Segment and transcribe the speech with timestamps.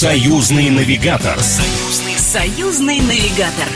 [0.00, 1.38] Союзный навигатор.
[1.40, 3.68] Союзный, союзный навигатор.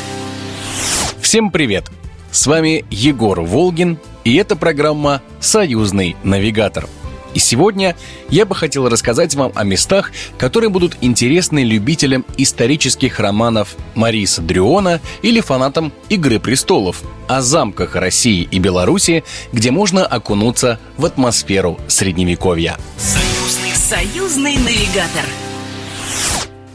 [1.20, 1.90] Всем привет!
[2.30, 6.88] С вами Егор Волгин, и это программа «Союзный навигатор».
[7.34, 7.94] И сегодня
[8.30, 15.02] я бы хотел рассказать вам о местах, которые будут интересны любителям исторических романов Мариса Дрюона
[15.20, 22.78] или фанатам «Игры престолов», о замках России и Беларуси, где можно окунуться в атмосферу Средневековья.
[22.96, 25.26] Союзный, союзный навигатор.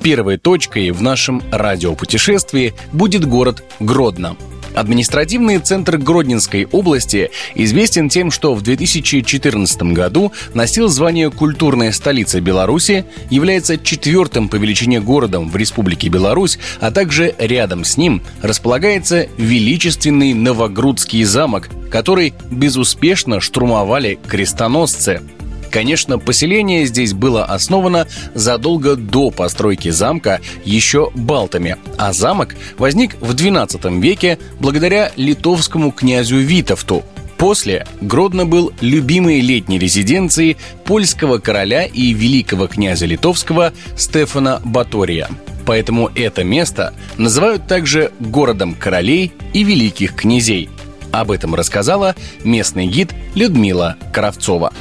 [0.02, 4.36] Первой точкой в нашем радиопутешествии будет город Гродно–
[4.76, 13.06] Административный центр Гродненской области известен тем, что в 2014 году носил звание «Культурная столица Беларуси»,
[13.30, 20.34] является четвертым по величине городом в Республике Беларусь, а также рядом с ним располагается величественный
[20.34, 25.22] Новогрудский замок, который безуспешно штурмовали крестоносцы–
[25.72, 33.36] Конечно, поселение здесь было основано задолго до постройки замка еще балтами, а замок возник в
[33.36, 37.04] XII веке благодаря литовскому князю Витовту,
[37.40, 45.30] После Гродно был любимой летней резиденцией польского короля и великого князя литовского Стефана Батория.
[45.66, 50.70] Поэтому это место называют также городом королей и великих князей.
[51.12, 52.14] Об этом рассказала
[52.44, 54.74] местный гид Людмила Кравцова.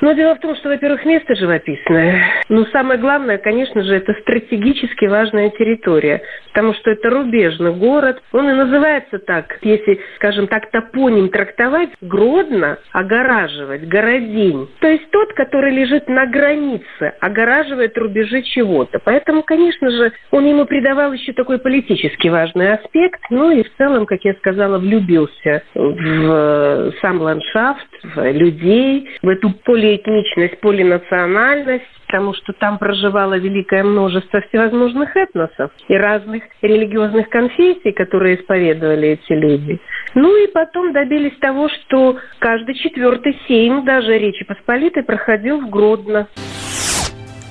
[0.00, 2.22] Но дело в том, что, во-первых, место живописное.
[2.48, 6.22] Но самое главное, конечно же, это стратегически важная территория.
[6.52, 8.22] Потому что это рубежный город.
[8.32, 14.68] Он и называется так, если, скажем так, топоним трактовать, Гродно огораживать, городень.
[14.80, 18.98] То есть тот, который лежит на границе, огораживает рубежи чего-то.
[19.04, 23.20] Поэтому, конечно же, он ему придавал еще такой политически важный аспект.
[23.30, 29.50] Ну и в целом, как я сказала, влюбился в сам ландшафт, в людей, в эту
[29.50, 37.92] поле полиэтничность, полинациональность, потому что там проживало великое множество всевозможных этносов и разных религиозных конфессий,
[37.92, 39.78] которые исповедовали эти люди.
[40.14, 46.28] Ну и потом добились того, что каждый четвертый сейм даже Речи Посполитой проходил в Гродно.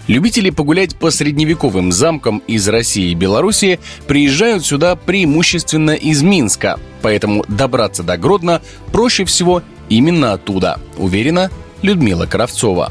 [0.07, 7.43] Любители погулять по средневековым замкам из России и Беларуси приезжают сюда преимущественно из Минска, поэтому
[7.47, 8.61] добраться до Гродно
[8.93, 11.49] проще всего именно оттуда, уверена
[11.85, 12.87] Людмила Кравцова.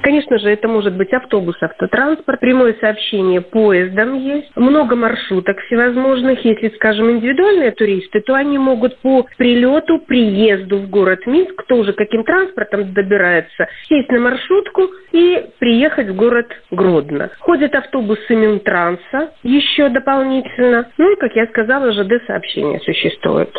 [0.00, 6.42] Конечно же, это может быть автобус, автотранспорт, прямое сообщение поездом есть, много маршруток всевозможных.
[6.42, 12.24] Если, скажем, индивидуальные туристы, то они могут по прилету, приезду в город Минск, тоже каким
[12.24, 17.30] транспортом добирается, сесть на маршрутку и приехать в город Гродно.
[17.40, 20.88] Ходят автобусы Минтранса еще дополнительно.
[20.96, 23.52] Ну и, как я сказала, ЖД-сообщения существуют.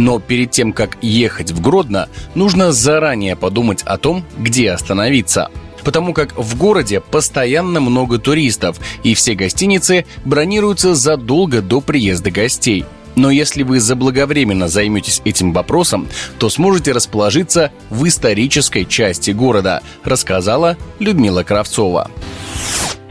[0.00, 5.50] Но перед тем, как ехать в Гродно, нужно заранее подумать о том, где остановиться
[5.82, 12.84] потому как в городе постоянно много туристов, и все гостиницы бронируются задолго до приезда гостей.
[13.16, 16.06] Но если вы заблаговременно займетесь этим вопросом,
[16.38, 22.10] то сможете расположиться в исторической части города, рассказала Людмила Кравцова.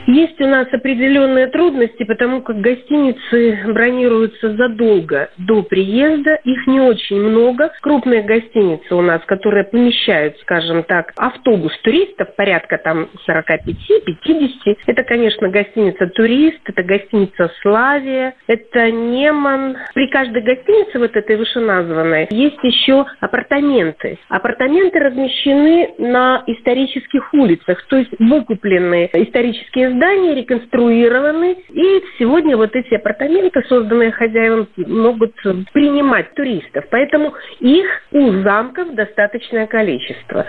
[0.10, 6.40] Есть у нас определенные трудности, потому как гостиницы бронируются задолго до приезда.
[6.46, 7.72] Их не очень много.
[7.80, 14.78] Крупные гостиницы у нас, которые помещают, скажем так, автобус туристов, порядка там 45-50.
[14.88, 19.78] Это, конечно, гостиница «Турист», это гостиница «Славия», это «Неман».
[19.94, 24.18] При каждой гостинице, вот этой вышеназванной, есть еще апартаменты.
[24.28, 32.94] Апартаменты размещены на исторических улицах, то есть выкупленные исторические здания реконструированы, и сегодня вот эти
[32.96, 35.36] апартаменты, созданные хозяевам, могут
[35.74, 36.86] принимать туристов.
[36.92, 40.46] Поэтому их у замков достаточное количество.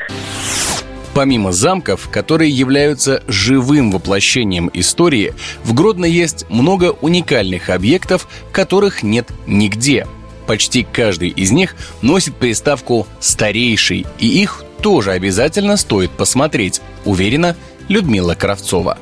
[1.14, 5.32] Помимо замков, которые являются живым воплощением истории,
[5.64, 10.06] в Гродно есть много уникальных объектов, которых нет нигде.
[10.46, 17.54] Почти каждый из них носит приставку «старейший», и их тоже обязательно стоит посмотреть, уверена
[17.90, 18.98] Людмила Кравцова.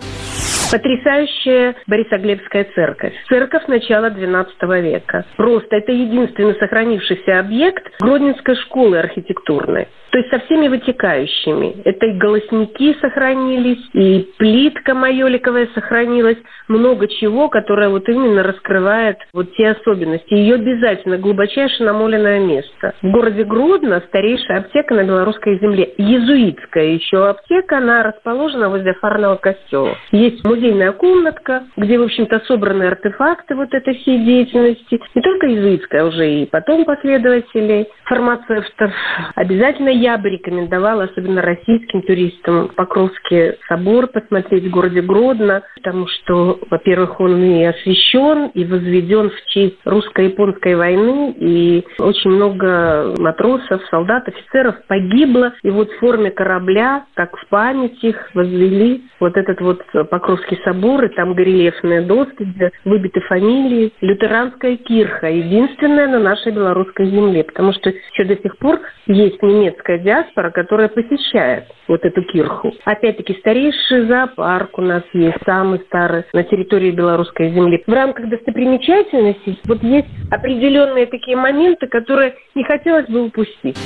[0.73, 3.13] Потрясающая Борисоглебская церковь.
[3.29, 5.27] Церковь начала XII века.
[5.37, 9.89] Просто это единственный сохранившийся объект Гродненской школы архитектурной.
[10.11, 11.83] То есть со всеми вытекающими.
[11.85, 16.39] Это и голосники сохранились, и плитка майоликовая сохранилась.
[16.69, 20.35] Много чего, которое вот именно раскрывает вот те особенности.
[20.35, 22.95] Ее обязательно глубочайше намоленное место.
[23.03, 25.93] В городе Гродно старейшая аптека на белорусской земле.
[25.99, 29.97] Езуитская еще аптека, она расположена возле фарного костела.
[30.13, 35.01] Есть музейная комнатка, где, в общем-то, собраны артефакты вот этой всей деятельности.
[35.15, 38.93] Не только езуитская, уже и потом последователей, фармацевтов.
[39.35, 46.59] Обязательно я бы рекомендовала, особенно российским туристам, Покровский собор посмотреть в городе Гродно, потому что,
[46.71, 54.29] во-первых, он и освящен, и возведен в честь русско-японской войны, и очень много матросов, солдат,
[54.29, 59.83] офицеров погибло, и вот в форме корабля, как в память их, возвели вот этот вот
[60.11, 63.93] Покровский собор, и там горельефные доски, где выбиты фамилии.
[64.01, 69.88] Лютеранская кирха, единственная на нашей белорусской земле, потому что еще до сих пор есть немецкая
[69.97, 72.73] диаспора, которая посещает вот эту кирху.
[72.85, 77.83] Опять-таки, старейший зоопарк у нас есть, самый старый на территории белорусской земли.
[77.87, 83.79] В рамках достопримечательностей вот есть определенные такие моменты, которые не хотелось бы упустить.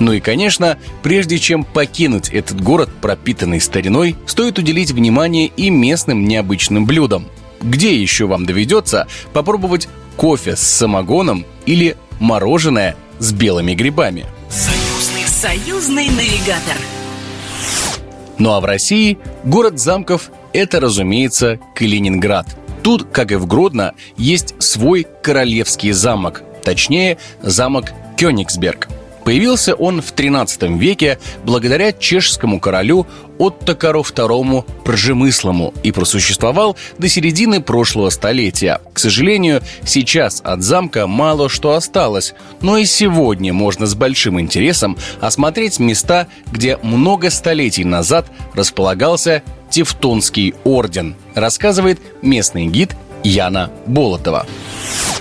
[0.00, 6.24] Ну и, конечно, прежде чем покинуть этот город, пропитанный стариной, стоит уделить внимание и местным
[6.24, 7.26] необычным блюдам.
[7.62, 14.26] Где еще вам доведется попробовать кофе с самогоном или мороженое с белыми грибами?
[15.44, 16.78] Союзный, навигатор.
[18.38, 22.46] Ну а в России город замков– это, разумеется, Калининград.
[22.82, 28.88] Тут, как и в Гродно, есть свой королевский замок, точнее, замок Кёнигсберг–
[29.24, 33.06] Появился он в 13 веке благодаря чешскому королю
[33.38, 38.80] Оттокару II Пржемыслому и просуществовал до середины прошлого столетия.
[38.92, 44.96] К сожалению, сейчас от замка мало что осталось, но и сегодня можно с большим интересом
[45.20, 52.94] осмотреть места, где много столетий назад располагался Тевтонский орден, рассказывает местный гид
[53.24, 54.46] Яна Болотова.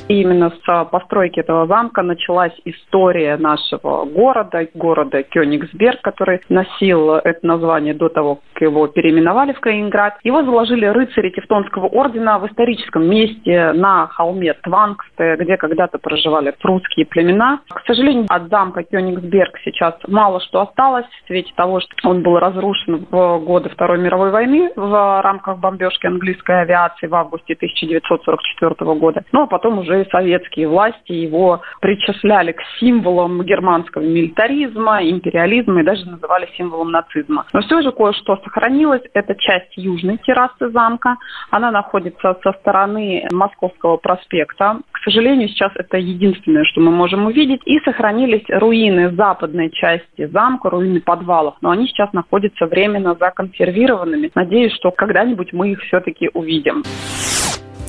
[0.08, 7.94] Именно с постройки этого замка началась история нашего города, города Кёнигсберг, который носил это название
[7.94, 10.18] до того, как его переименовали в Калининград.
[10.24, 17.06] Его заложили рыцари Тевтонского ордена в историческом месте на холме Твангсте, где когда-то проживали прусские
[17.06, 17.62] племена.
[17.70, 22.38] К сожалению, от замка Кёнигсберг сейчас мало что осталось в свете того, что он был
[22.40, 29.24] разрушен в годы Второй мировой войны в рамках бомбежки английской авиации в августе 1944 года.
[29.32, 35.86] Ну а потом уже уже советские власти его причисляли к символам германского милитаризма, империализма и
[35.86, 37.46] даже называли символом нацизма.
[37.54, 39.02] Но все же кое-что сохранилось.
[39.14, 41.18] Это часть южной террасы замка.
[41.52, 44.80] Она находится со стороны Московского проспекта.
[44.92, 47.62] К сожалению, сейчас это единственное, что мы можем увидеть.
[47.66, 51.56] И сохранились руины западной части замка, руины подвалов.
[51.62, 54.32] Но они сейчас находятся временно законсервированными.
[54.36, 56.84] Надеюсь, что когда-нибудь мы их все-таки увидим.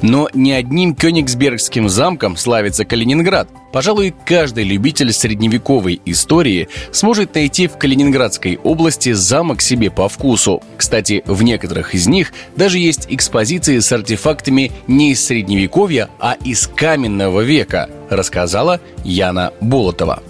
[0.05, 3.49] Но не одним Кёнигсбергским замком славится Калининград.
[3.73, 10.63] Пожалуй, каждый любитель средневековой истории сможет найти в Калининградской области замок себе по вкусу.
[10.77, 16.67] Кстати, в некоторых из них даже есть экспозиции с артефактами не из средневековья, а из
[16.67, 20.23] каменного века, рассказала Яна Болотова.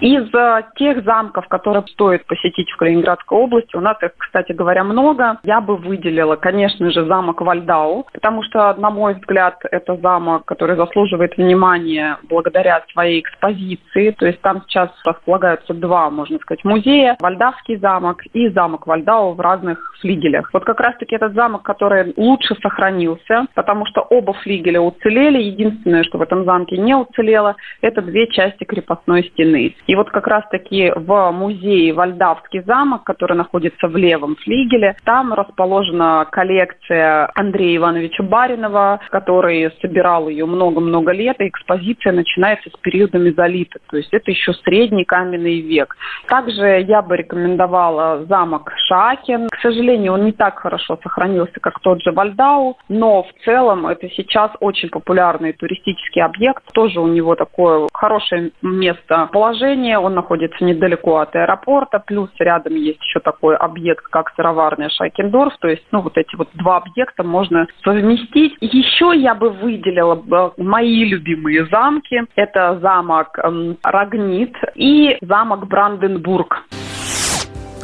[0.00, 0.28] Из
[0.76, 5.38] тех замков, которые стоит посетить в Калининградской области, у нас их, кстати говоря, много.
[5.44, 10.76] Я бы выделила, конечно же, замок Вальдау, потому что, на мой взгляд, это замок, который
[10.76, 14.10] заслуживает внимания благодаря своей экспозиции.
[14.10, 17.16] То есть там сейчас располагаются два, можно сказать, музея.
[17.20, 20.50] Вальдавский замок и замок Вальдау в разных флигелях.
[20.52, 25.40] Вот как раз-таки этот замок, который лучше сохранился, потому что оба флигеля уцелели.
[25.42, 29.74] Единственное, что в этом замке не уцелело, это две части крепостной стены.
[29.86, 36.26] И вот как раз-таки в музее Вальдавский замок, который находится в левом флигеле, там расположена
[36.30, 43.78] коллекция Андрея Ивановича Баринова, который собирал ее много-много лет, и экспозиция начинается с периода мезолита,
[43.90, 45.96] то есть это еще средний каменный век.
[46.28, 49.48] Также я бы рекомендовала замок Шакин.
[49.48, 54.08] К сожалению, он не так хорошо сохранился, как тот же Вальдау, но в целом это
[54.10, 56.62] сейчас очень популярный туристический объект.
[56.72, 59.28] Тоже у него такое хорошее место
[59.74, 65.56] районе, он находится недалеко от аэропорта, плюс рядом есть еще такой объект, как сыроварня Шайкендорф,
[65.58, 68.56] то есть, ну, вот эти вот два объекта можно совместить.
[68.60, 70.22] Еще я бы выделила
[70.56, 72.22] мои любимые замки.
[72.36, 76.62] Это замок эм, Рагнит и замок Бранденбург.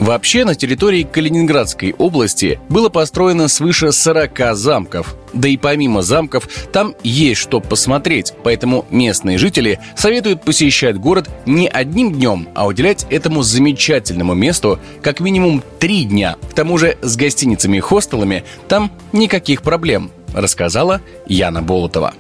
[0.01, 5.15] Вообще на территории Калининградской области было построено свыше 40 замков.
[5.35, 11.69] Да и помимо замков, там есть что посмотреть, поэтому местные жители советуют посещать город не
[11.69, 16.37] одним днем, а уделять этому замечательному месту как минимум три дня.
[16.51, 22.15] К тому же с гостиницами и хостелами там никаких проблем, рассказала Яна Болотова.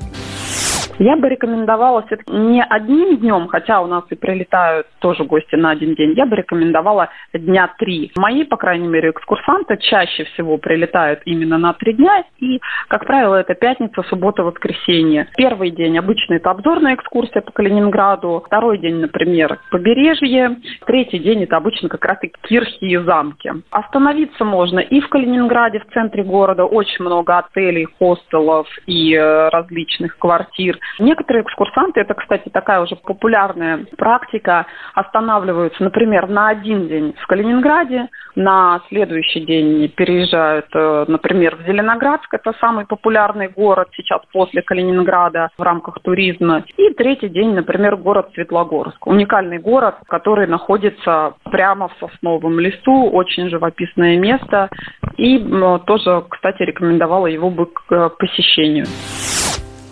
[1.00, 5.70] Я бы рекомендовала все-таки не одним днем, хотя у нас и прилетают тоже гости на
[5.70, 8.12] один день, я бы рекомендовала дня три.
[8.18, 13.36] Мои, по крайней мере, экскурсанты чаще всего прилетают именно на три дня, и, как правило,
[13.36, 15.26] это пятница, суббота, воскресенье.
[15.38, 21.56] Первый день обычно это обзорная экскурсия по Калининграду, второй день, например, побережье, третий день это
[21.56, 23.50] обычно как раз и кирхи и замки.
[23.70, 30.18] Остановиться можно и в Калининграде, в центре города, очень много отелей, хостелов и э, различных
[30.18, 30.78] квартир.
[30.98, 38.08] Некоторые экскурсанты, это, кстати, такая уже популярная практика, останавливаются, например, на один день в Калининграде,
[38.34, 45.48] на следующий день переезжают, э, например, в Зеленоградск, это самый популярный город сейчас после Калининграда
[45.56, 49.06] в рамках туризма, и третий день, например, город Светлогорск.
[49.06, 54.68] Уникальный город, который находится прямо в сосновом лесу, очень живописное место,
[55.16, 55.38] и
[55.86, 58.86] тоже, кстати, рекомендовала его бы к э, посещению.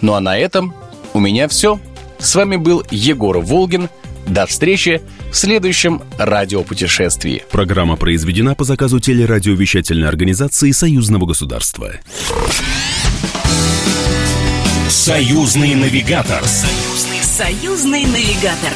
[0.00, 0.73] Ну а на этом
[1.15, 1.81] у меня все.
[2.19, 3.88] С вами был Егор Волгин.
[4.27, 5.00] До встречи
[5.31, 7.45] в следующем радиопутешествии.
[7.50, 11.93] Программа произведена по заказу телерадиовещательной организации Союзного государства.
[14.88, 16.43] Союзный навигатор.
[16.45, 18.73] Союзный, союзный навигатор.